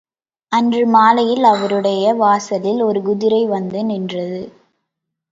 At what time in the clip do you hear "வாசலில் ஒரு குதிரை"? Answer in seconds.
2.13-3.41